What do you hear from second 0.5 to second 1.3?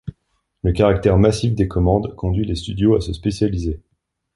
Le caractère